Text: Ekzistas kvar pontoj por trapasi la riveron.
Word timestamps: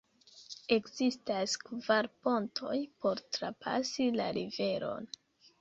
Ekzistas 0.77 1.53
kvar 1.67 2.09
pontoj 2.29 2.79
por 3.05 3.23
trapasi 3.39 4.09
la 4.17 4.31
riveron. 4.41 5.11